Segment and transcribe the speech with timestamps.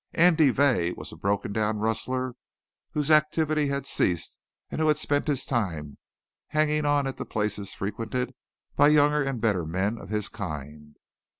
[0.13, 2.33] Andy Vey was a broken down rustler
[2.93, 4.39] whose activity had ceased
[4.71, 5.99] and who spent his time
[6.47, 8.33] hanging on at the places frequented
[8.75, 10.97] by younger and better men of his kind.